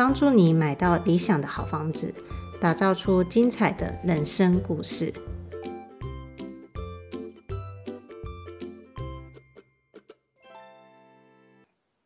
[0.00, 2.14] 帮助你买到理想的好房子，
[2.58, 5.12] 打造出精彩的人生故事。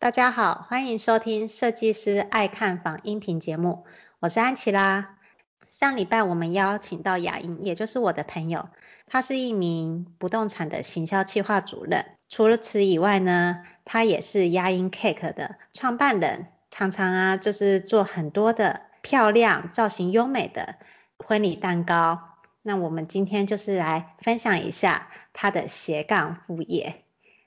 [0.00, 3.84] 大家好，欢迎收听设计师爱看房音频节目，
[4.18, 5.16] 我是安琪拉。
[5.68, 8.70] 上礼拜我们邀请到雅莹，也就是我的朋友，
[9.06, 12.06] 她是一名不动产的行销企划主任。
[12.28, 16.48] 除了此以外呢，她也是雅莹 Cake 的创办人。
[16.76, 20.74] 常常啊，就是做很多的漂亮、造型优美的
[21.18, 22.18] 婚礼蛋糕。
[22.62, 26.96] 那我们今天就是来分享一下他的斜杠副业。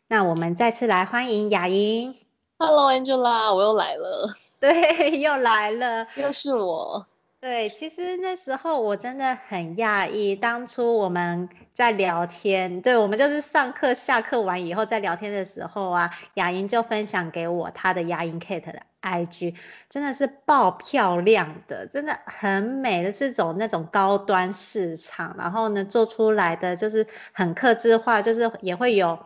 [0.07, 2.15] 那我们再次来欢迎雅莹。
[2.57, 4.33] Hello Angela，我又来了。
[4.61, 7.05] 对，又来了，又是我。
[7.41, 19.55] 对，其实那时候我真的很讶异，当初我们在聊天，对，我们就是上课下课完以后在聊天的时候啊，雅莹就分享给我她的牙龈 Kate 的 IG，
[19.89, 29.19] 真的是爆漂亮的，真的很美的，是走那种高端市场，然后呢做出来的就是很克制化，就是也会有，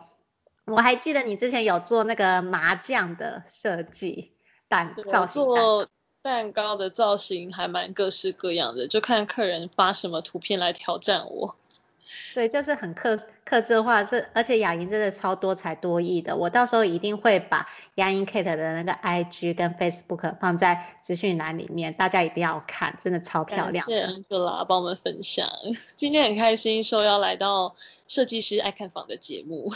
[0.64, 4.32] 我还记得你之前有做那个麻将的设计，
[4.68, 5.64] 蛋造型蛋。
[6.22, 11.56] 蛋糕的造型还蛮各式各样的，就看客人发什么图片来挑战我。
[12.34, 23.86] 对，就是很克克制化，这而且雅莹真的超多才多艺的，我到时候一定会把雅莹 Kate 的那个 IG 跟 Facebook 放在资讯栏里面，大家一定要看，真的超漂亮。
[23.86, 25.48] 谢谢 Angela 帮我们分享，
[25.96, 27.74] 今天很开心受邀来到
[28.08, 29.72] 设计师爱看房的节目。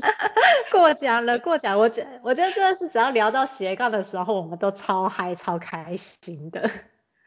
[0.72, 6.70] 过奖了，过奖，我觉我觉得真的是只要聊到斜杠的时候，我们都超嗨超开心的。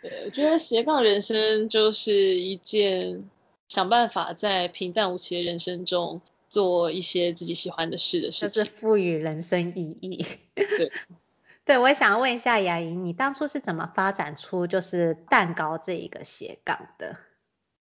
[0.01, 3.23] 对，我觉得斜杠人生就是一件。
[3.67, 10.25] 想办法在平淡无奇的人生中做一些自己喜欢的事的事情，就是赋予人生意义。
[10.53, 10.91] 对，
[11.65, 17.17] 对，我也想问一下雅莹，你当初是怎么发展出就是蛋糕这一个斜杠的？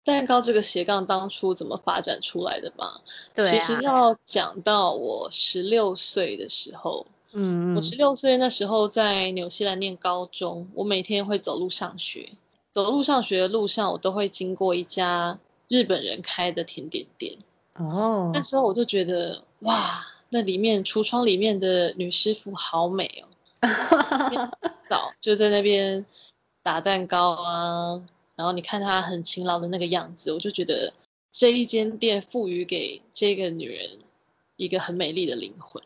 [0.04, 3.00] 蛋糕这个斜杠当初怎么发展出来的嘛？
[3.34, 12.30] 对啊，其实要讲到我十六岁的时候，嗯，我十六岁那时候在纽西兰念高中，我每天会走路上学，
[12.72, 15.38] 走路上学的路上，我都会经过一家。
[15.68, 17.38] 日本人开的甜点店
[17.76, 24.50] 哦，那时候我就觉得哇，那里面橱窗里面的女师傅好美哦，
[24.90, 26.04] 早就在那边
[26.62, 28.02] 打蛋糕啊，
[28.36, 30.92] 然后你看她很勤劳的那个样子，我就觉得
[31.32, 34.00] 这一间店赋予给这个女人
[34.56, 35.82] 一个很美丽的灵魂。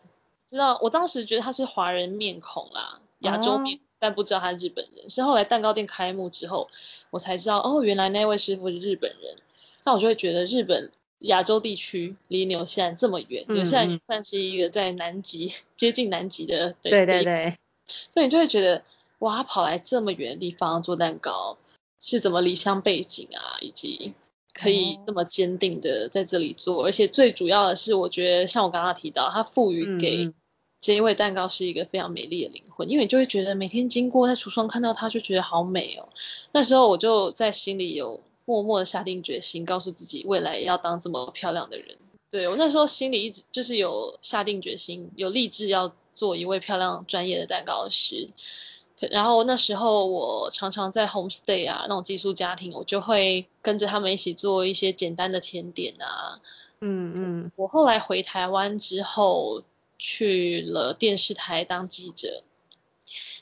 [0.49, 5.09] 知道我当时觉得她是华人面孔啦，亚洲面，哦、但不知道她是日本人。
[5.09, 6.69] 是后来蛋糕店开幕之后，
[7.11, 9.39] 我才知道哦，原来那位师傅是日本人。
[9.87, 17.59] 那我就会觉得日本亚洲地区离纽西兰这么远，纽西兰算是一个在南极接近南极的地对对对，
[18.13, 18.83] 所以你就会觉得
[19.21, 21.57] 哇，跑来这么远的地方做蛋糕
[22.01, 24.15] 是怎么离乡背景啊，以及
[24.53, 30.35] 可以这么坚定的在这里做，而且最主要的是，我觉得像我刚刚提到，它赋予给
[30.81, 36.09] 这一位蛋糕是一个非常美丽的灵魂，因为你就会觉得每天经过在橱窗看到它就觉得好美哦。
[36.51, 38.21] 那时候我就在心里有。
[38.47, 41.99] 默默的下定决心，告诉自己未来要当这么漂亮的人。
[42.31, 48.31] 对，我那时候心里一直就是有下定决心，有立志要做一位漂亮专业的蛋糕师。
[49.11, 56.41] 然后那时候我常常在 homestay 啊，那种寄宿家庭，我就会跟着他们一起做一些简单的甜点啊。
[56.81, 57.53] 嗯嗯。
[57.57, 59.63] 我后来回台湾之后，
[59.99, 62.43] 去了电视台当记者。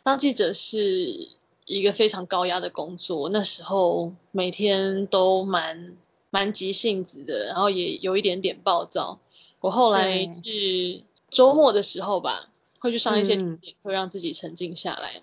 [0.03, 1.29] 当记者是。
[1.67, 5.97] 一个非常高压的工作，那时候每天都蛮
[6.31, 9.19] 蛮急性子的，然后也有一点点暴躁。
[9.61, 12.51] 我后来是周末的时候吧，
[12.81, 15.23] 会去上一些甜点，会让自己沉静下来。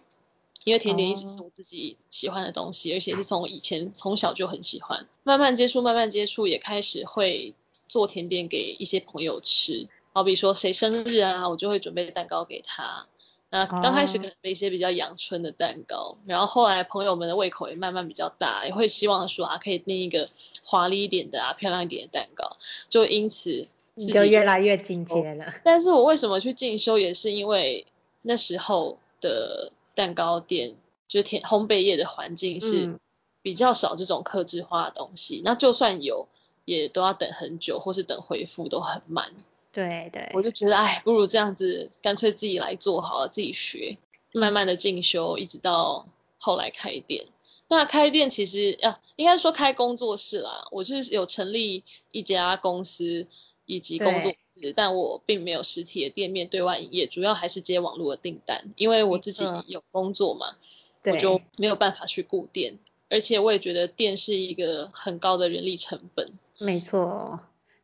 [0.63, 5.07] 因为甜点一直是我自己喜欢的东西，而且是从以前从小就很喜欢。
[5.23, 7.55] 慢慢接触，慢慢接触，也开始会
[7.88, 9.88] 做甜点给一些朋友吃。
[10.13, 13.07] 好比说谁生日啊，我就会准备蛋糕给他。
[13.53, 16.18] 那刚开始可能一些比较阳春的蛋糕，oh.
[16.25, 20.30] 然后后来朋友们的胃口也慢慢比较大，也会希望说啊，可以订一个
[20.63, 22.56] 华丽一点的啊，漂亮一点的蛋糕，
[22.88, 25.53] 就因此你就越来越进阶了。
[25.65, 27.86] 但是我为什么去进修，也是因为
[28.21, 30.75] 那时候的蛋糕店
[31.09, 32.98] 就是甜烘焙业的环境是
[33.42, 36.30] 比较少这种客制化的东西，嗯、那就算有，
[36.63, 39.33] 也都要等很久，或是等回复都很慢。
[39.71, 43.97] 对对，我就觉得，哎，不如这样子，干脆自己来做好了，自己学，
[44.33, 46.07] 慢慢的进修，一直到
[46.38, 47.25] 后来开店。
[47.68, 53.27] 那开店其实要、啊、应该说开工作室啦，我就是有成立一家公司
[53.65, 60.57] 以及工作室，但我并没有实体的店面对外营业，主要还是接网络的订单，因为我自己有工作嘛，
[61.06, 62.77] 我就没有办法去顾店，
[63.09, 66.29] 而且我也觉得店是一个很高的人力成本。
[66.59, 67.39] 没错。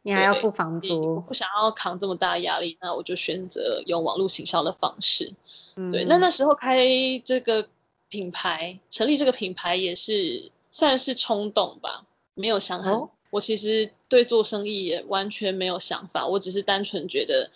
[0.08, 5.34] 你还要付房租，我不想要扛这么大压力，那我就选择用网络行销的方式。
[5.76, 6.88] 嗯，对，那那时候开
[7.26, 7.68] 这个
[8.08, 12.06] 品牌，成立这个品牌也是算是冲动吧，
[12.36, 12.94] 没有想很。
[12.94, 17.52] 哦，我其实对做生意也完全没有想法，我只是单纯觉得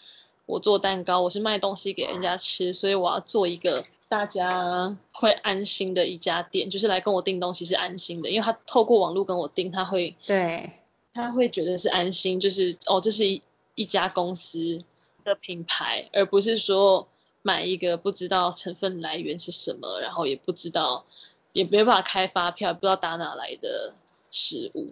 [0.45, 10.69] 我做蛋糕，我是卖东西给人家吃，所以我要做一个大家会安心的一家店，就是来跟我订东西是安心的，因为他透过网络跟我订，他会对。
[11.13, 13.42] 他会觉得是安心，就是哦，这是一
[13.75, 14.84] 一家公司
[15.24, 17.08] 的品牌，而不是说
[17.42, 21.06] 买一个不知道成分来源是什么，然后也不知道，
[21.54, 23.94] 也没办法开发票，不知道打哪来的
[24.31, 24.88] 食物。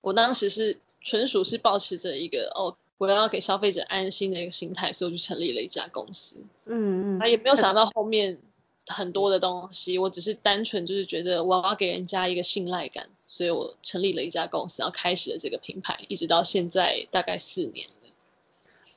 [0.00, 6.36] 我当时是纯属是保持着一个哦，我要给消费者安心的一个心态，所以我就成立了一家公司。
[6.66, 8.38] 嗯嗯，啊也没有想到后面。
[8.86, 17.88] 很多的东西，我只是单纯就是觉得我要给人家一个信赖感，所以我成立了一家公司，然后开始了这个品牌，一直到现在大概四年。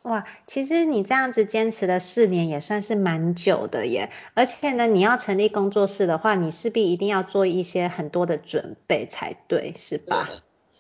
[0.03, 10.29] 哇，其实你这样子坚持了四年也算是蛮久的耶，而且呢，你要成立工作室的话，你势必一定要做一些很多的准备才对，是吧？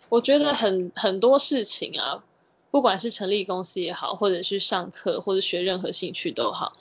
[0.07, 2.23] 我觉得很很多事情啊，
[2.71, 6.77] 不管是成立公司也好，或者是上课，或者学任何兴趣都好，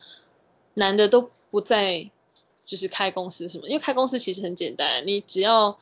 [0.74, 2.10] 难的都不在。
[2.68, 3.66] 就是开公司什么？
[3.66, 5.78] 因为开公司其实很简单，你只要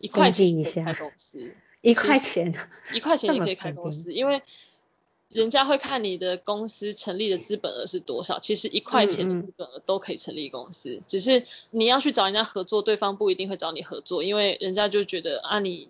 [0.00, 2.52] 一块钱可以开公司， 一块钱，
[2.92, 4.42] 一块钱也可以开公司，因为
[5.28, 15.88] 人家会看你的公司成立的资本额是多少，其实一块钱的资本额都可以成立公司，嗯嗯，只是你要去找人家合作，对方不一定会找你合作，因为人家就觉得啊你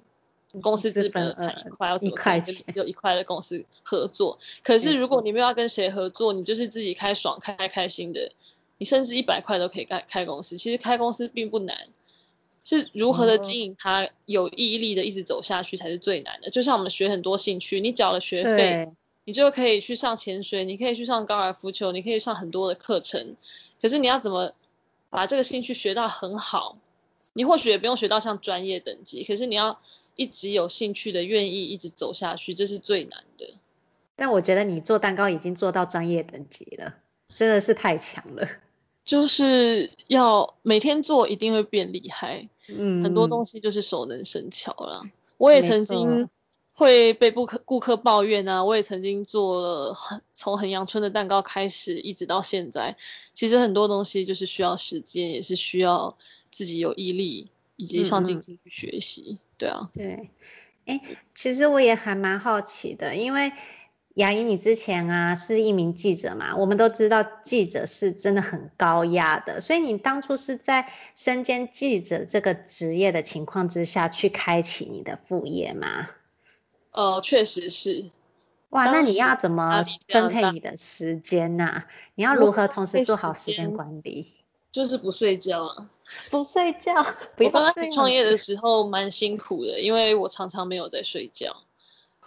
[0.61, 4.39] 公司资本额才一块，要怎么可能跟只有一块的公司合作？
[4.63, 8.31] 可是如果你没有要跟谁合作，你就是自己开爽开开心的。
[8.79, 11.77] 你甚至一百块都可以开开公司，其实开公司并不难，
[12.65, 16.51] 是如何的经营它有毅力的一直走下去才是最难的。
[16.51, 18.93] 就像我们学很多兴趣，你缴了学费，
[19.25, 23.37] 你就可以去上潜水，你可以去上高尔夫球，你可以上很多的课程。
[23.81, 24.53] 可是你要怎么
[25.11, 26.79] 把这个兴趣学到很好？
[27.33, 29.81] 你或许也不用学到像专业等级，可是你要
[30.15, 33.55] 一直有兴趣的愿意一直走下去，这是最难的。
[34.17, 36.95] 但我觉得你做蛋糕已经做到专业等级了，
[37.35, 38.49] 真的是太强了。
[39.05, 42.49] 就是要每天做，一定会变厉害。
[42.69, 45.03] 嗯，很多东西就是熟能生巧了。
[45.37, 46.31] 我也曾经
[46.73, 52.97] 会被顾客顾客抱怨啊，我也曾经做了很从衡阳春的蛋糕开始，一直到现在。
[53.35, 56.17] 其实很多东西就是需要时间，也是需要
[56.51, 59.39] 自己有毅力以及上进心去学习。
[59.39, 59.91] 嗯、对啊。
[59.93, 60.31] 对。
[60.87, 61.01] 哎，
[61.35, 63.53] 其实我也还蛮好奇的，因为。
[64.15, 66.57] 雅莹，你之前啊是一名记者嘛？
[66.57, 76.09] 我们都知道记者是真的很高压的，所以你当初是在身兼记者这个职业的情况之下去开启你的副业吗？
[76.93, 78.11] 呃，确实是。
[78.71, 81.87] 哇，那你要怎么分配你的时间呢、啊？
[82.15, 84.33] 你要如何同时做好时间管理？
[84.71, 85.91] 就是不睡觉啊，
[86.31, 86.93] 不睡觉。
[87.39, 91.57] 我刚开始创业的时候蛮辛苦的，因为我常常没有在睡觉。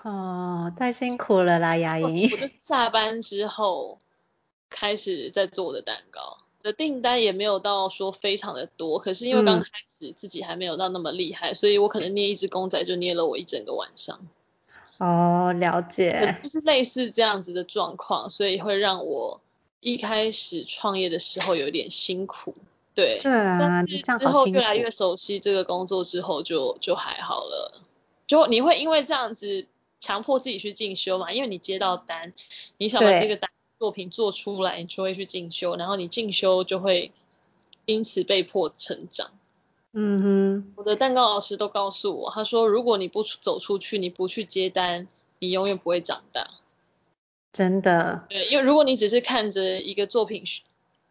[0.07, 2.05] 哦，太辛苦了啦，雅莹。
[2.05, 3.99] 我就是下班之后
[4.69, 9.67] 开始在做我的蛋糕，的订单也没有到说非常的多，可是因为刚开
[9.99, 14.21] 始自己还没有到那么厉害，嗯、所以我可能捏一只公仔就捏了我一整个晚上。
[14.97, 16.39] 哦，了解。
[16.41, 19.41] 就是类似这样子的状况，所以会让我
[19.81, 22.55] 一开始创业的时候有点辛苦。
[22.95, 23.19] 对。
[23.21, 27.81] 对啊，但是之后越来越熟悉这个工作之后就，就就还好了。
[28.25, 29.67] 就你会因为这样子。
[29.99, 32.33] 强迫自己去进修嘛，因为你接到单，
[32.77, 33.49] 你想把这个单
[33.79, 37.11] 作品做出来，你就会去进修，然后你进修就会
[37.85, 39.31] 因此被迫成长。
[39.93, 45.07] 嗯哼，我的蛋糕老师都告诉我，他说如果你不走出去，你不去接单，
[45.39, 46.49] 你永远不会长大。
[47.51, 48.25] 真的。
[48.29, 50.43] 对，因为如果你只是看着一个作品，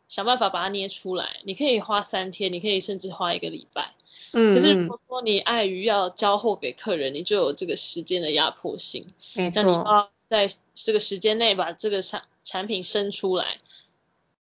[0.07, 3.93] 想办法把它捏出来，你可以花三天，你可以甚至花一个礼拜。
[4.33, 9.07] 嗯，可是如果说你碍于要交货给客人，你就有这个时间的压迫性。
[9.35, 9.63] 没错。
[9.63, 13.59] 那你要在这个时间内把这个产产品生出来，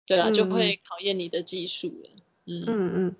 [0.06, 2.10] 对啊，嗯、就会考验你的技术了。
[2.46, 3.16] 嗯嗯嗯。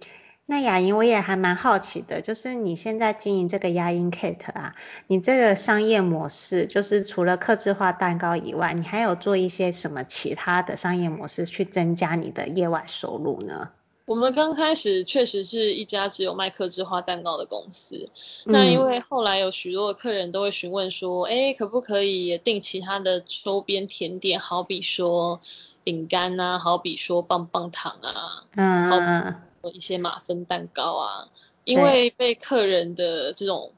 [0.50, 13.72] 那雅莹，我也还蛮好奇的，就是你现在经营这个雅莹 Kate 啊，你这个商业模式，就是除了客制化蛋糕以外，你还有做一些什么其他的商业模式去增加你的业外收入呢？
[14.08, 18.10] 我们刚开始确实是一家只有卖客制化蛋糕的公司，
[18.46, 25.42] 嗯、那因为后来有许多的客人都会询问说，哎，可不可以也订其他的周边甜点，好比说
[25.84, 29.36] 饼干啊，好比说棒棒糖啊，嗯。
[29.74, 31.28] 一些马芬蛋糕啊，
[31.66, 33.74] 因为被客人的这种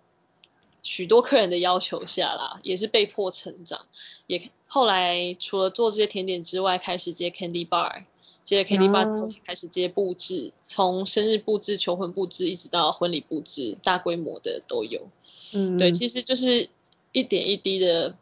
[0.84, 3.88] 许多客人的要求下啦，也是被迫成长。
[4.28, 8.04] 也后来除了做这些甜点之外，开始接 candy bar，
[8.50, 15.08] 接后开始接布置，从生日布置、求婚布置，一直到婚礼布置，大规模的都有。
[15.54, 16.70] 嗯，对，其实就是
[17.12, 18.16] 一点一滴的，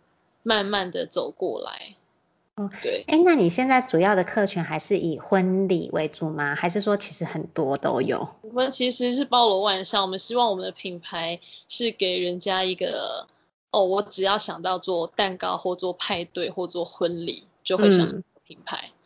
[0.44, 1.96] 慢慢的走过来。
[2.56, 6.56] 哦，对，哎，那你现在主要的客群还是以婚礼为主吗？
[6.56, 8.28] 还是说其实很多都有？
[8.42, 13.28] 我们其实是包罗万象，我们希望我们的品牌是给人家一个，
[13.72, 18.90] 哦，我只要想到做蛋糕或做派对或做婚礼，就会想品牌。
[18.92, 18.97] 嗯。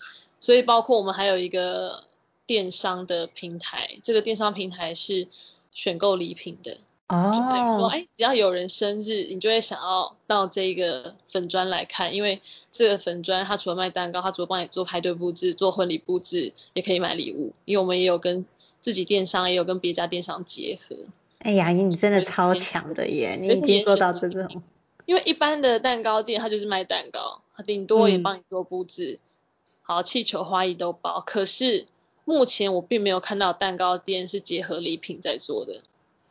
[0.41, 2.03] 所以包括我们还有一个
[2.45, 5.29] 电商的平台，这个电商平台是
[5.71, 6.77] 选购礼品的。
[7.07, 17.53] 哦，就等于说，哎，只要有人生日，你就会想要到这个粉砖来看，因为这个粉砖它除了卖蛋糕，它除了帮你做派对布置、做婚礼布置，也可以买礼物。
[17.65, 18.45] 因为我们也有跟
[18.79, 20.95] 自己电商，也有跟别家电商结合。
[21.39, 24.63] 哎呀，你真的超强的耶，你已经做到这种。
[25.05, 29.40] 因为一般的蛋糕店，它就是卖蛋糕，它顶多也帮你做布置，嗯、
[29.81, 31.21] 好，气球、花艺都包。
[31.21, 31.87] 可是
[32.23, 35.81] 目前我并没有看到蛋糕店是结合礼品在做的。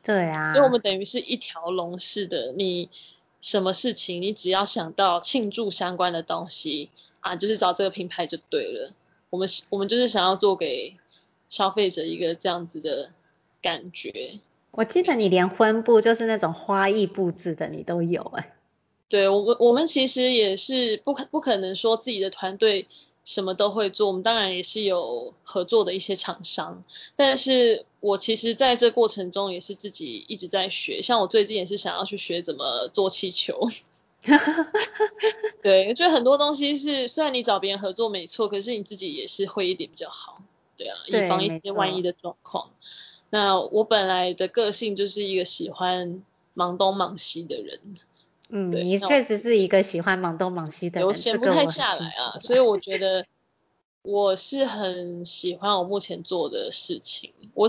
[0.03, 2.89] 对啊，所以我们等于是一条龙式的，你
[3.43, 6.89] 什么事情，你只要想到庆祝相关的东西
[7.21, 8.93] 啊，就是找这个品牌就对了。
[9.29, 10.97] 我们我们就是想要做给
[11.51, 13.11] 消费者一个这样子的
[13.61, 14.39] 感觉。
[14.71, 18.55] 我记得你连婚布就是那种花艺布置的，你都有哎。
[19.09, 22.87] 对，我们我们其实也是不可不可能说自己的团队。
[23.23, 26.83] 什么都会做，我们当然也是有合作的一些厂商，
[27.17, 33.69] 但是我其实在这过程中也是自己一直在学，像我最近也是想要去学怎么做气球，
[35.63, 40.43] 对，就很多东西是虽然你找别人合作没错，可是你自己也是会一点比较好，
[40.77, 42.71] 对啊，以防一些万一的状况。
[43.29, 46.23] 那我本来的个性就是一个喜欢
[46.55, 47.81] 忙东忙西的人。
[48.51, 53.25] 嗯，你确实是一个喜欢忙东忙西的人，我闲不太下来啊，所以我觉得
[54.03, 57.33] 我是很喜欢我目前做的事情。
[57.55, 57.69] 我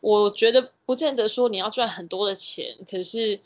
[0.00, 3.40] 我觉得不见得说你要赚很多的钱，可是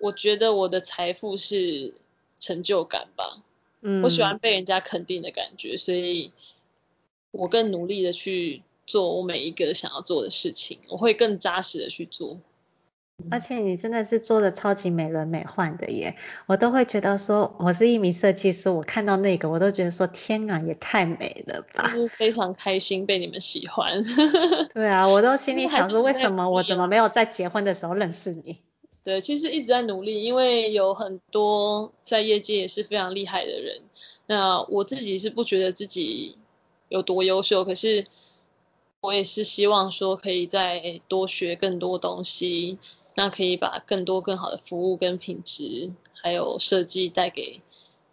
[0.00, 1.94] 我觉得我的财富是
[2.38, 3.42] 成就感吧。
[3.80, 6.32] 嗯，我喜欢被人家肯定的感觉，所以
[7.30, 12.38] 我更努力的去做我每一个想要做的事情，我会更扎实的去做。
[13.30, 21.90] 而且你真的是做的超级美轮美奂的耶，我都会觉得说，我是一名设计师，我看到那个我都觉得说，天啊，也太美了吧！
[21.92, 24.02] 就是非常开心被你们喜欢。
[24.72, 28.58] 对啊，我都心里想说，为什么我怎么没有在结婚的时候认识你？
[29.02, 33.82] 对，其实一直在努力，因为有很多在业界也是非常厉害的人。
[34.26, 36.36] 那我自己是不觉得自己
[36.88, 38.06] 有多优秀，可是
[39.00, 42.78] 我也是希望说可以再多学更多东西。
[43.22, 47.60] 那可以把更多更好的服务跟品质，还有设计带给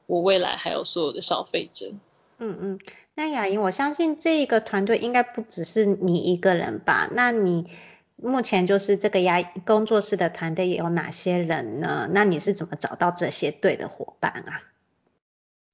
[0.05, 1.93] 我未来还有所有的消费者。
[2.39, 2.79] 嗯嗯，
[3.15, 7.09] 那雅莹，我相信这个团队应该不只是你一个人吧？
[7.13, 7.69] 那你
[8.17, 12.09] 目前就是这个雅工作室的团队有哪些人呢？
[12.11, 14.61] 那你是怎么找到这些对的伙伴啊？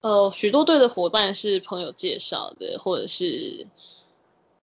[0.01, 3.65] 呃，许多对的伙伴是朋友介绍的，或者是。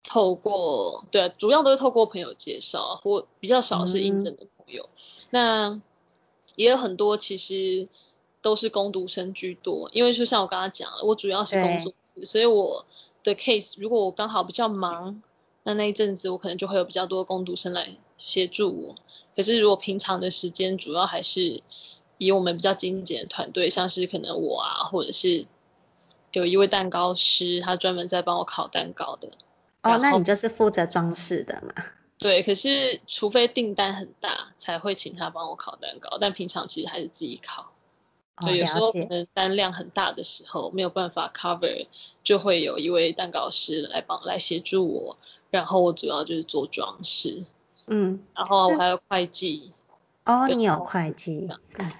[0.03, 4.89] 透过对啊，主要都是透过朋友介绍，或比较少是应征的朋友。
[4.95, 5.81] 嗯、那
[6.57, 7.89] 也有很多其实
[8.43, 12.87] 都是工读生居多，因为就像我刚刚讲了，我主要是工作室，所以我
[13.23, 15.23] 的 case 如果我刚好比较忙，
[15.63, 18.95] 那那一阵子我可能就会有比较多工读生来协助我。
[19.37, 21.63] 可是如果平常的时间，主要还是
[22.19, 25.47] 以我们比较精简的团队，像是可能我啊，或者是
[26.33, 29.29] 有一位蛋糕师，他专门在帮我烤蛋糕的。
[29.83, 31.85] 哦，那你就是负责装饰的嘛？
[32.21, 37.73] 对，可是除非订单很大，才会请他帮我烤蛋糕，但平常其实还是自己烤。
[38.37, 41.87] 哦，对，有时候可能单量很大的时候没有办法 cover，
[42.23, 45.17] 就会有一位蛋糕师来帮来协助我，
[45.51, 47.47] 然后我主要就是做装饰。
[47.87, 49.73] 嗯，然后我还有会计。
[50.27, 51.49] 哦，你有会计。
[51.79, 51.91] 嗯。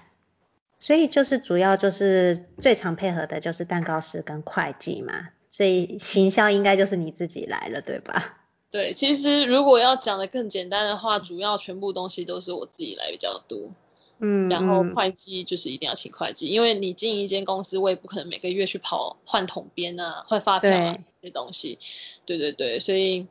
[0.79, 5.29] 所以就是主要就是最常配合的就是蛋糕师跟会计嘛。
[5.49, 8.40] 所以行销应该就是你自己来了，对吧？
[8.71, 13.59] 对，其实如果要讲的更简单的话，主要全部东西都是我自己来比较多。
[14.23, 21.79] 嗯，然后会计就是一定要请会计，因为你经营一间公司，我也不可能每个月去跑换统编啊、换发票啊这些东西。
[22.25, 23.25] 对对对，所以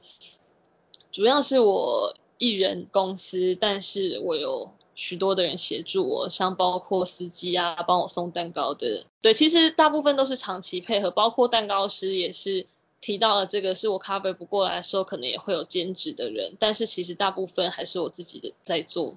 [1.13, 9.07] 主要是我一人公司，但是我有许多的人协助我，像包括司机啊，帮我送蛋糕的。
[9.23, 12.67] 对，其实大部分都是长期配合，包括蛋糕师也是
[13.01, 19.17] 提到了这个，是我 cover 不过来的时候，可能也会有兼职的人，但是其实大部分还是我自己的在做。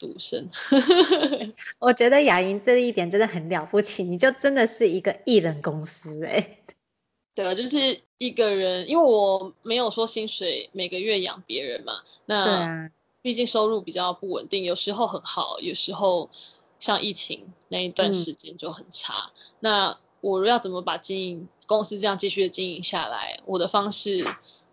[0.00, 0.48] 独生，
[1.78, 6.58] 我觉得雅莹这一点真的很了不起，你就真的是一个艺人公司哎、欸。
[7.34, 16.30] 对啊，就是一个人，因为我没有说薪水每个月养别人嘛，那毕竟收入比较不稳定，有时候很好，有时候
[16.78, 19.30] 像疫情那一段时间就很差。
[19.34, 23.40] 嗯、那我要怎么把经营公司这样继续的经营下来？
[23.46, 24.24] 我的方式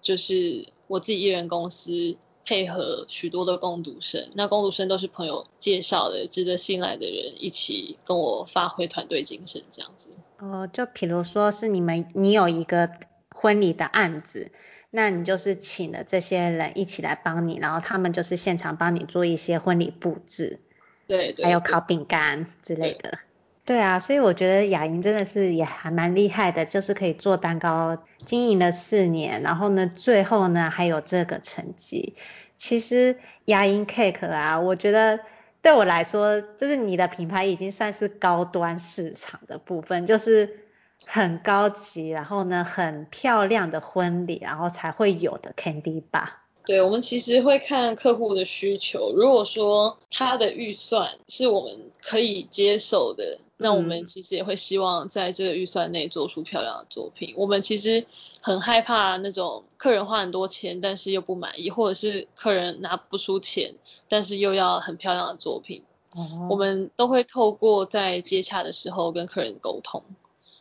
[0.01, 2.17] 就是我自己一人公司。
[2.49, 10.11] 配合许多的工读生，那工读生都是朋友介绍的，值得信赖的人，一起跟我发挥团队精神这样子。
[10.39, 12.89] 哦，就比如说是你们，你有一个
[13.31, 14.49] 婚礼的案子，
[14.91, 20.61] 那你就是请了这些人一起来帮你，然后他们就是现场帮你做一些婚礼布置，
[21.05, 23.19] 对，对，对，还有烤饼干之类的。
[23.67, 32.15] 对啊，所以我觉得雅莹真的是也还蛮厉害的，就是可以做蛋糕，经营了四年，然后呢，最后呢还有这个成绩。
[32.55, 35.19] 其实雅莹 Cake 啊，我觉得
[35.61, 40.61] 对我来说，就是你的品牌已经算是高端市场的部分，就是
[41.05, 46.29] 很高级，然后呢很漂亮的婚礼，然后才会有的 Candy Bar。
[46.67, 57.33] 对，我们其实会看客户的需求，如果说他的预算是我们可以接受的，那我们其实也会希望在这个预算内做出漂亮的作品。
[57.37, 58.05] 我们其实
[58.41, 63.75] 很害怕那种客人花很多钱，但是又不满意，或者是客人拿不出钱，
[64.09, 65.83] 但是又要很漂亮的作品。
[66.17, 66.49] 哦。
[66.49, 70.03] 我们都会透过在接洽的时候跟客人沟通。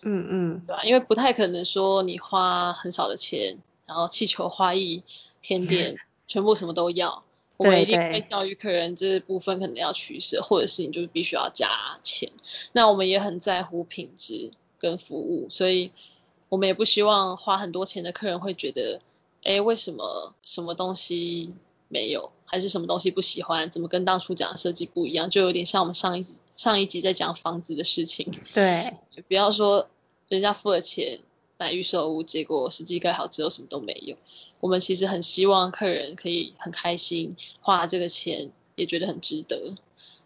[0.03, 0.63] 嗯嗯。
[0.69, 0.85] 对吧？
[0.85, 5.03] 因为不太可能说你花很少的钱，然后气球花艺。
[5.47, 7.23] 甜点全部什么都要，
[7.57, 12.33] 我们一定会教育客人这部分可能要取舍，或者是你就必须要加钱。
[12.73, 15.93] 那我们也很在乎品质跟服务，所以
[16.49, 19.01] 我们也不希望花很多钱的客人会觉得，
[19.45, 21.55] 哎，为什么什么东西
[21.87, 25.31] 没有，还是什么东西不喜欢，怎么跟当初讲的设计不一样？
[25.31, 28.33] 就有点像我们上一集上一集在讲房子的事情。
[28.53, 29.89] 对， 就不要说
[30.29, 31.21] 人家付了钱。
[31.59, 34.17] 买预售屋，结果实际盖好之后什么都没有。
[34.61, 39.75] 我们其实很希望客人可以很开心花这个钱，也觉得很值得。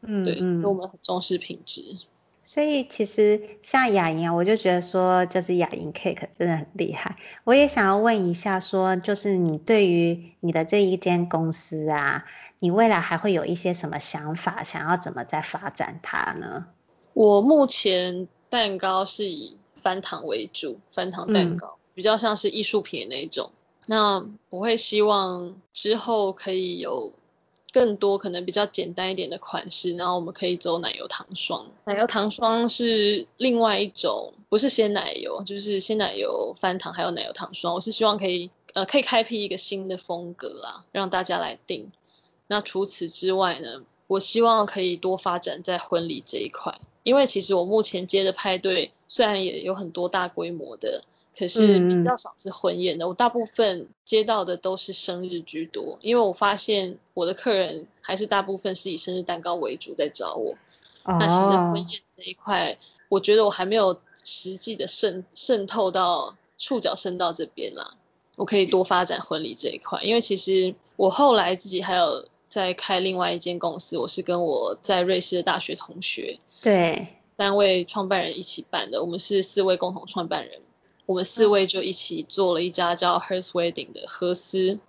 [0.03, 1.99] 嗯，对，因为我们很重视品质。
[2.43, 7.16] 所以其实像雅莹啊，我就觉得说，就是雅莹 Cake 真的很厉害。
[7.45, 12.25] 我也想要问一下，说就是你对于你的这一间公司啊，
[12.59, 16.66] 你未来还会有一些什么想法，想要怎么再发展它呢？
[17.12, 23.51] 我目前蛋糕是以翻糖为主，翻糖蛋糕、嗯、比较像是艺术品的那一种。
[23.87, 27.12] 那我会希望之后可以有
[27.73, 31.66] 更多可能比较简单一点的款式，然后我们可以走奶油糖霜。
[31.85, 37.75] 奶油糖霜是另外一种，不是鲜奶油，就是鲜奶油翻糖还有奶油糖霜。
[37.75, 41.90] 我是希望可以呃可以开辟一个新的风格啦，让大家来定。
[42.47, 46.81] 那除此之外呢，我希望可以多发展在婚礼这一块。
[47.03, 51.05] 因为其实我目前接的派对虽然也有很多大规模的，
[51.37, 53.07] 可是比较少是婚宴的。
[53.07, 60.55] 嗯、我大部分接到的都是生日居多，因为我发现我的客人还是大部分是以生日蛋糕为主在找我。
[61.05, 62.77] 哦、那其实婚宴这一块，
[63.09, 67.95] 我觉得我还没有实际的渗渗透到触角渗到这边啦。
[68.37, 76.41] 我可以多发展婚礼这一块，因为其实我后来自己还有在开另外一间公司，我是跟我在瑞士的大学同学。
[76.61, 77.07] 对，
[77.39, 80.61] 三位创办人一起办的，我们是四位共同创办人，
[81.07, 84.81] 我们四位就一起做了一家叫 Hers Wedding 的合丝。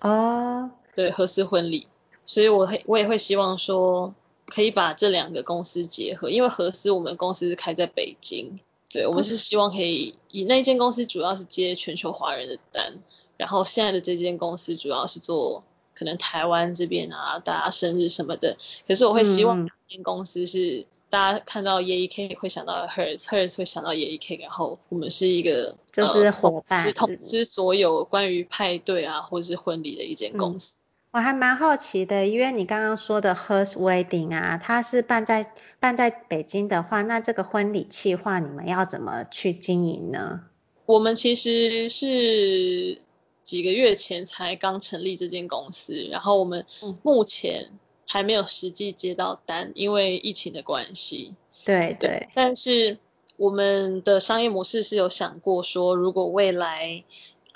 [0.00, 1.88] 哦，对，合丝婚礼，
[2.24, 4.14] 所以我会我也会希望说，
[4.46, 13.00] 可以把这两个公司结合，因为合丝我们公司是开在北京，对，我们是希望可以以那间公司主要是接全球华人的单，
[13.36, 20.86] 然后现在的这间公司主要是做可能台湾这边啊，大家生日什么的，可是我会希望这间公司是。
[21.12, 30.74] 大家看到 YayCake 会想到 Hers，Hers 会想到 YayCake，然后我们是一个就是伙伴，是统治所有关于派对啊或者是婚礼的一间公司。
[30.74, 40.40] 嗯，我还蛮好奇的，因为你刚刚说的 Hers Wedding 啊，它是办在办在北京的话，那这个婚礼计划你们要怎么去经营呢？
[40.86, 43.02] 我们其实是
[43.44, 46.64] 几个月前才刚成立这间公司，然后我们
[47.02, 47.70] 目前
[48.06, 51.34] 还没有实际接到单，因为疫情的关系。
[51.64, 52.28] 对对，对。
[52.34, 52.98] 但是
[53.36, 57.04] 我们的商业模式是有想过说，如果未来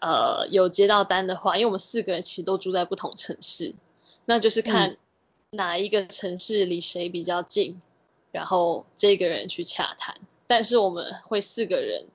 [0.00, 3.74] 呃有接到单的话，因为我们四个人其实都住在不同城市，
[4.24, 4.96] 那就是看
[5.50, 7.80] 哪一个城市离谁比较近，
[8.32, 10.16] 然后这个人去洽谈。
[10.46, 12.06] 但是我们会四个人。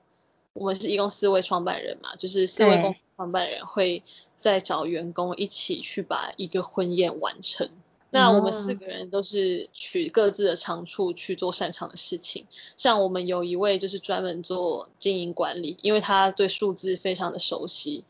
[0.54, 4.02] 我们是一共四位创办人嘛，就是四位共创办人会
[4.38, 7.70] 再找员工一起去把一个婚宴完成。
[8.10, 12.44] 那我们四个人都是取各自的长处去做擅长的事情。
[12.76, 18.04] 像我们有一位就是专门做经营管理，因为他对数字非常的熟悉，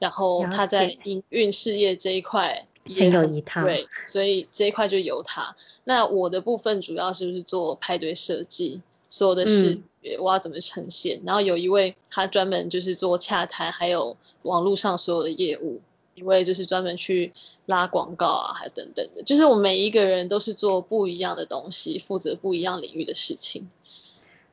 [0.00, 3.62] 然后他在营运事业这一块也很有一套。
[3.62, 5.54] 对，所以这一块就由他。
[5.84, 9.80] 那我的部分主要是不是做派对设计，所有的事。
[10.06, 11.22] 嗯我要怎么呈现？
[11.24, 15.80] 然后有一位他专门就是做洽谈，还有网络上所有的业务，
[16.14, 17.32] 一位就是专门去
[17.64, 19.22] 拉广告啊，还等等的。
[19.22, 23.70] 就是我们每一个人都是做不一样的东西，负责不一样领域的事情。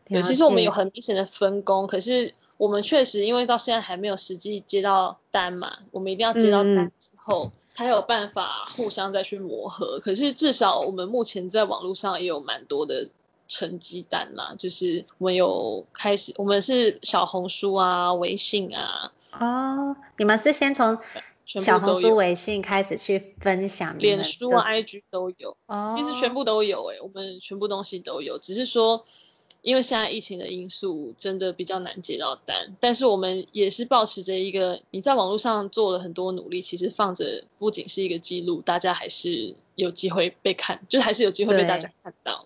[0.07, 9.99] 对，其实我们有很明显的分工，可是我们确实因为到现在还没有实际接到单嘛，我们一定要接到单之后才有办法互相再去磨合。
[9.99, 13.09] 可是至少我们目前在网络上也有蛮多的。
[13.51, 19.11] 成绩单啦，就是我们有开始，我们是小红书啊、微信啊。
[19.37, 20.97] 哦，你们是先从
[21.45, 25.57] 小红书、微信开始去分享，脸书啊、IG 都有。
[25.65, 29.03] 哦，其实全部都有诶、欸，我们全部东西都有，只是说
[29.61, 32.77] 因为现在疫情的因素，真的比较难接到单。
[32.79, 42.45] 但是我们也是保持着一个，你在网络上做了很多努力，其实放着不仅是一个记录，大家还是有机会被看，就是还是有机会被大家看到。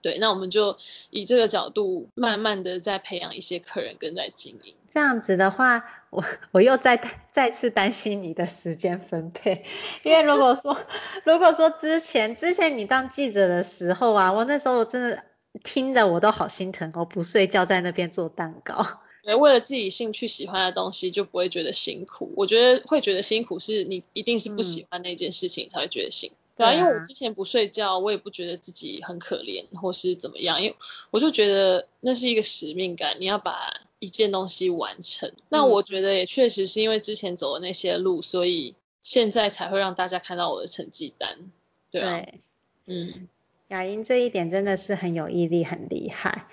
[0.00, 0.76] 对，那我们就
[1.10, 4.74] 以这个角度，慢慢的在培养一些客人跟在经营。
[4.90, 9.64] 这样子的话，我我又再再次担心你的时间分配，
[10.02, 10.78] 因为如果说
[11.24, 15.24] 如果说之前之前你当记者的时候啊，我那时候我真的
[15.62, 18.86] 听的我都好心疼，我不睡觉在那边做蛋糕。
[19.24, 22.32] 对，为了自己兴趣喜欢的东西，就不会觉得辛苦。
[22.36, 26.36] 我觉得会觉得辛苦是你一定是不喜欢那件事情才会觉得辛苦。
[26.36, 30.76] 嗯对啊，因为我之前不睡觉，我也不觉得自己很可怜或是怎么样，因为
[31.10, 35.32] 我就觉得那是一个使命感，你要把一件东西完成。
[35.48, 41.38] 那我觉得也确实是因为之前走的那些路，所以现在才会让大家看到我的成绩单。
[41.90, 42.40] 对啊，对，
[42.86, 43.28] 嗯。
[43.68, 46.46] 雅莹这一点真的是很有毅力，很厉害。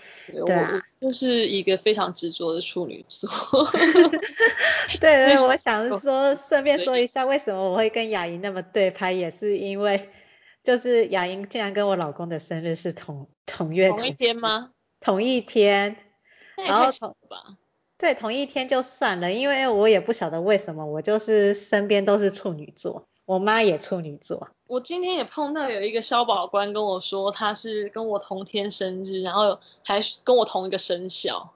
[0.45, 0.57] 对，
[0.99, 3.29] 就是一个非常执着的处女座。
[4.99, 10.09] 对对，我想是说，顺便说一下，为什么我会跟雅莹那么对拍，也是因为，
[10.63, 14.71] 就是雅莹竟然跟我老公的生日是同同月同，同一天吗？
[14.99, 15.95] 同一天，
[16.57, 17.15] 然后同
[17.97, 23.07] 对同一天就算了，因为我也不晓得为什么，我就是身边都是处女座。
[23.25, 31.51] 我妈也处女座，我今天也碰到有一个消保官跟我说，他是跟我同天生日，然后还跟我同一个生肖。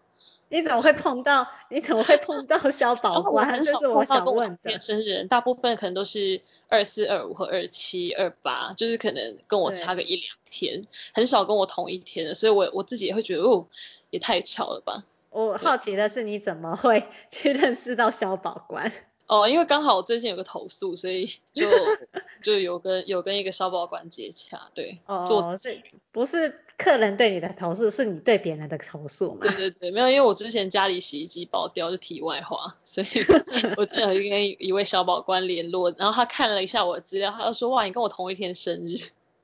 [0.51, 1.47] 你怎么会碰到？
[1.69, 3.63] 你怎么会碰到消保官？
[3.63, 4.79] 这是我想问的。
[4.79, 13.67] 生日人大部分可能都是二四、二五和二七、二八，就是可能跟我差个一两天，很少跟我同一天的，所以我我自己也会觉得哦，
[14.09, 15.03] 也太巧了吧。
[15.29, 18.91] 我好奇的是，你怎么会 去认识到消保官？
[19.29, 21.69] 哦，因为刚好我最近有个投诉，所以 就
[22.41, 24.97] 就有跟有跟一个消保官接洽，对。
[25.05, 29.41] 哦，做是不是客人对你的投诉，是你对别人的投诉嘛？
[29.41, 33.07] 对对对，没有，因为我之前家里洗衣机爆掉，就题外话，所以
[33.77, 38.97] 我之前有跟一位消保官联络，然后他看了一下我的资料，他就说，哇，你跟我同一天生日，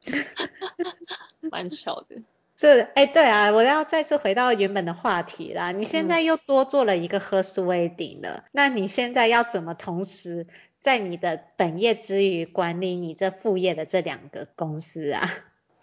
[1.51, 2.15] 蛮巧的。
[2.57, 5.71] 这哎对啊，我要再次回到原本的话题啦。
[5.71, 10.47] 你现在又多做了一个 Hers Wedding 了，嗯，那你现在要怎么同时
[10.79, 15.33] 在你的本业之余管理你这副业的这两个公司啊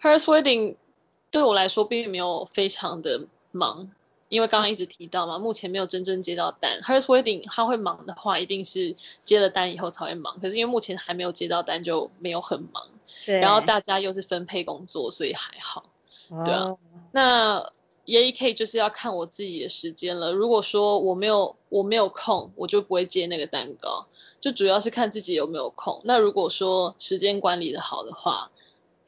[0.01, 0.75] ？Hers Wedding
[1.29, 3.91] 对我来说并没有非常的忙，
[4.29, 6.81] 因为刚刚一直提到嘛，目前没有真正接到单。
[6.81, 12.87] Hers Wedding 他会忙的话，一定是接了单以后才会忙，可是因为目前还没有接到单，就没有很忙。
[13.27, 13.39] 对。
[13.41, 15.85] 然后大家又是分配工作，所以还好。
[16.43, 16.75] 对啊，
[17.11, 17.71] 那
[18.05, 20.31] 也可以就是要看我自己的时间了。
[20.31, 24.07] 如果说我没有我没有空，我就不会接那个蛋糕，
[24.41, 26.01] 就主要是看自己有没有空。
[26.03, 28.51] 那如果说时间管理的好的话，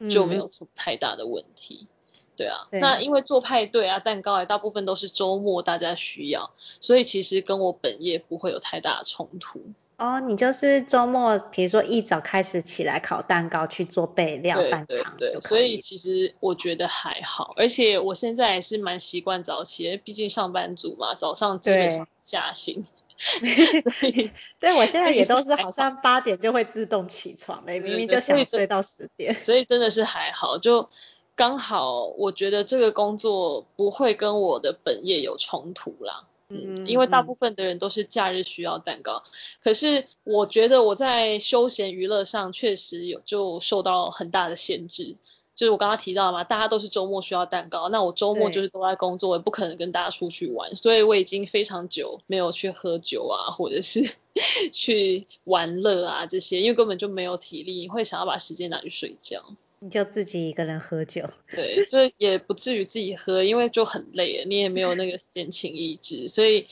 [0.08, 1.88] 就没有什么太大的问题。
[1.88, 1.88] 嗯、
[2.36, 9.60] 对啊对，那因为做派对啊蛋糕啊，大部分都是周末大家需要，所以其实跟我本业不会有太大的冲突。
[9.98, 22.84] 哦，你就是周末，比如说一早开始起来烤蛋糕去做备料拌糖，对对对，所以其实我觉得还好，而且我现在也是蛮习惯早起，毕竟上班族嘛，早上基本上下行，
[24.60, 29.38] 对，我现在也都是好像八点就会自动起床，明明就想睡到十点。
[29.38, 30.90] 所以真的是还好，就
[31.34, 36.24] 刚好我觉得这个工作不会跟我的本业有冲突啦。
[36.48, 39.30] 嗯，因为大部分的人都是假日需要蛋糕，嗯、
[39.62, 45.16] 可是我觉得我在休闲娱乐上确实有就受到很大的限制，
[45.56, 54.08] 就是我刚刚提到嘛，大家都是周末需要蛋糕，那我周末就是都在工作，对也不可能跟大家出去玩，所以我已经非常久没有去喝酒啊，或者是
[54.72, 59.42] 去玩乐啊这些，因为根本就没有体力，会想要把时间拿去睡觉。
[59.78, 66.66] 你就自己一个人喝酒，对，所以也不至于自己喝，因为就很累，你也没有那个闲情逸致，所以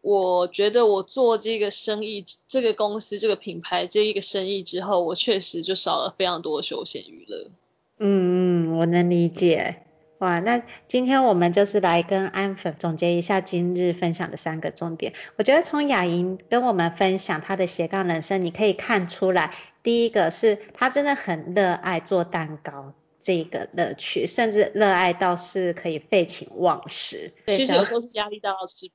[0.00, 7.50] 我觉得我做这个生意、这个公司、这个品牌这一个生意之后，我确实就少了非常多的休闲娱乐。
[7.98, 9.84] 嗯嗯，我能理解。
[10.18, 15.12] 哇，那今天我们就是来跟安粉总结一下今日分享的三个重点。
[15.36, 19.54] 我觉得从雅莹跟我们分享她的斜杠人生，你可以看出来，
[19.84, 27.32] 第一个是她真的很热爱做蛋糕这个乐趣，甚至热爱到是可以废寝忘食。
[27.46, 28.90] 其实有时候是压力大到吃。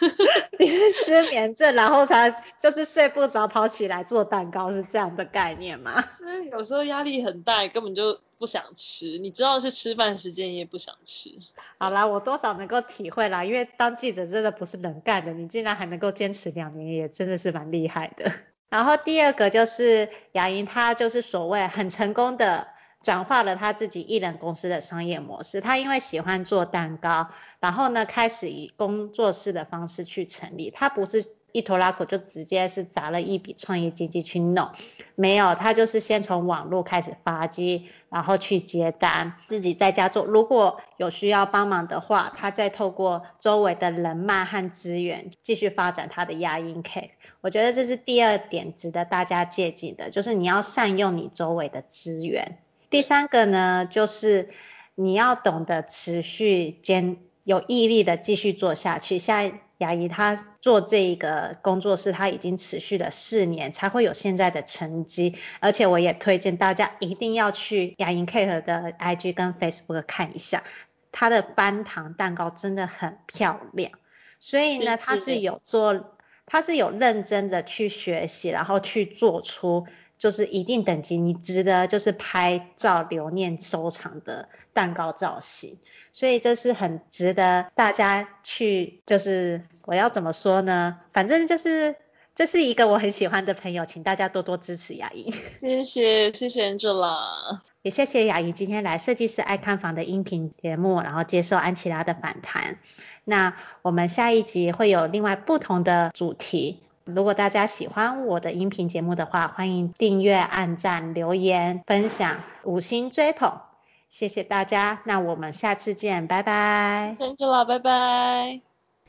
[0.58, 6.02] 你是失眠症，然后才就是睡不着，跑起来做蛋糕，是这样的概念吗？
[6.08, 9.18] 是有时候压力很大，根本就不想吃。
[9.18, 11.30] 你知道是吃饭时间，也不想吃。
[11.78, 18.32] 好啦，我多少能够体会啦，因为当记者真的不是能干的，你竟然还能够坚持两年，也真的是蛮厉害的。
[18.68, 22.73] 然后第二个就是雅莹，她就是所谓很成功的。
[23.04, 25.60] 转化了他自己艺人公司的商业模式。
[25.60, 27.28] 他因为喜欢做蛋糕，
[27.60, 30.72] 然后呢，开始以工作室的方式去成立。
[30.72, 34.70] 他不是一拖拉口就直接是砸了一笔创业基金去弄，
[35.14, 40.24] 没有，他就是先从网络开始发迹，然后去接单，自己在家做。
[40.24, 47.10] 如果有需要帮忙的话，他再透过周围的人脉和资源继续发展他的鸭英 cake。
[47.40, 52.58] 我觉得这是第二点值得大家借鉴的，就是你要善用你周围的资源。
[52.94, 54.50] 第三个呢，就是
[54.94, 59.18] 你要懂得持续坚有毅力的继续做下去。
[59.18, 65.34] 像雅怡她做这一个工作室，她已经持续了四年，才会有现在的成绩。
[65.58, 70.62] 而且我也推荐大家一定要去雅莹 Cake 的 IG 跟 Facebook 看一下，
[71.10, 73.90] 她的班糖蛋糕真的很漂亮。
[74.38, 79.88] 所以呢，她是有做，她是有认真的去学习，然后去做出。
[80.18, 85.78] 就是一定等级，你值得就是拍照留念收藏的蛋糕造型，
[86.12, 90.98] 所以这是很值得大家去，就是我要怎么说呢？
[91.12, 91.96] 反正就是
[92.34, 95.32] 这是一个我很喜欢的朋友，请大家多多支持雅莹。
[95.60, 102.78] 谢谢，谢谢 Angela，也谢谢雅莹今天来设计师爱看房的音频节目，然后接受安琪拉的访谈。
[103.24, 106.80] 那我们下一集会有另外不同的主题。
[107.04, 113.60] 如果大家喜欢我的音频节目的话，欢迎订阅、按赞、留言、分享、五星追捧，
[114.08, 115.02] 谢谢大家。
[115.04, 117.14] 那我们下次见，拜拜。
[117.18, 118.60] 谢谢了，拜拜。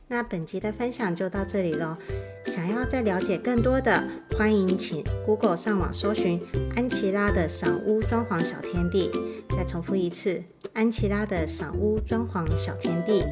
[0.08, 1.96] 那本集的分享就到这里喽。
[2.46, 4.04] 想要再了解更多的，
[4.38, 6.42] 欢迎请 Google 上网搜寻
[6.76, 9.10] 安琪拉的赏屋装潢小天地。
[9.58, 13.24] 再重复一次，安琪拉的赏屋装潢小天地。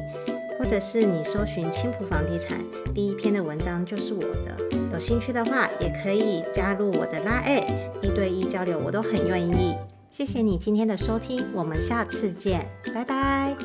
[0.58, 2.58] 或者是你搜寻青浦房地产，
[2.94, 4.56] 第一篇的文章就是我的。
[4.92, 9.74] 有兴趣的话，也可以加入我的拉爱一对一交流，我都很愿意。
[10.10, 13.56] 谢谢你今天的收听，我们下次见，拜拜。